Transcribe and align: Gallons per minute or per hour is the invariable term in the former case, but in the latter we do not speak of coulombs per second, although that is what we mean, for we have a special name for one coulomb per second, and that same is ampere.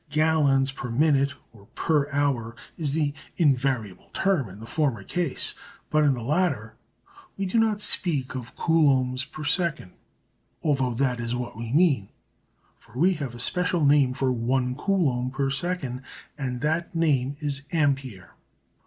Gallons 0.09 0.71
per 0.71 0.89
minute 0.89 1.35
or 1.53 1.67
per 1.75 2.09
hour 2.11 2.55
is 2.75 2.93
the 2.93 3.13
invariable 3.37 4.09
term 4.13 4.49
in 4.49 4.59
the 4.59 4.65
former 4.65 5.03
case, 5.03 5.53
but 5.91 6.03
in 6.03 6.15
the 6.15 6.23
latter 6.23 6.75
we 7.37 7.45
do 7.45 7.59
not 7.59 7.79
speak 7.79 8.33
of 8.33 8.55
coulombs 8.55 9.25
per 9.25 9.43
second, 9.43 9.93
although 10.63 10.95
that 10.95 11.19
is 11.19 11.35
what 11.35 11.55
we 11.55 11.71
mean, 11.71 12.09
for 12.75 12.97
we 12.97 13.13
have 13.13 13.35
a 13.35 13.39
special 13.39 13.85
name 13.85 14.15
for 14.15 14.31
one 14.31 14.73
coulomb 14.75 15.29
per 15.29 15.51
second, 15.51 16.01
and 16.35 16.61
that 16.61 16.89
same 16.99 17.35
is 17.39 17.61
ampere. 17.71 18.31